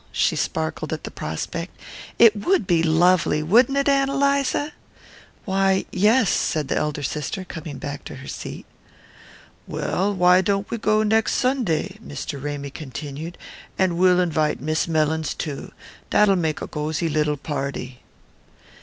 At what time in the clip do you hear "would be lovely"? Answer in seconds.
2.35-3.43